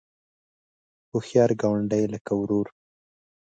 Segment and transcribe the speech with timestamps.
[1.11, 2.67] هوښیار ګاونډی لکه ورور